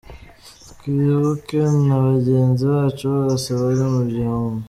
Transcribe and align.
Twibuke 0.71 1.59
na 1.85 1.95
bagenzi 2.05 2.63
bacu 2.73 3.03
bose 3.15 3.47
bari 3.59 3.83
mu 3.93 4.01
gihome. 4.11 4.59